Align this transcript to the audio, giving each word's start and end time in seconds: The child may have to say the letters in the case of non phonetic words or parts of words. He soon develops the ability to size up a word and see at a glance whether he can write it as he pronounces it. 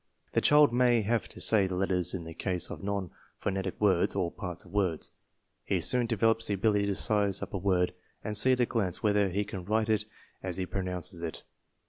The 0.31 0.41
child 0.41 0.73
may 0.73 1.03
have 1.03 1.29
to 1.29 1.39
say 1.39 1.67
the 1.67 1.75
letters 1.75 2.15
in 2.15 2.23
the 2.23 2.33
case 2.33 2.71
of 2.71 2.81
non 2.83 3.11
phonetic 3.37 3.79
words 3.79 4.15
or 4.15 4.31
parts 4.31 4.65
of 4.65 4.71
words. 4.71 5.11
He 5.63 5.79
soon 5.79 6.07
develops 6.07 6.47
the 6.47 6.55
ability 6.55 6.87
to 6.87 6.95
size 6.95 7.43
up 7.43 7.53
a 7.53 7.59
word 7.59 7.93
and 8.23 8.35
see 8.35 8.53
at 8.53 8.59
a 8.59 8.65
glance 8.65 9.03
whether 9.03 9.29
he 9.29 9.43
can 9.45 9.63
write 9.63 9.89
it 9.89 10.05
as 10.41 10.57
he 10.57 10.65
pronounces 10.65 11.21
it. 11.21 11.43